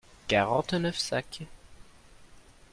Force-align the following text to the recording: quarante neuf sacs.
quarante 0.27 0.79
neuf 0.79 0.97
sacs. 0.97 1.43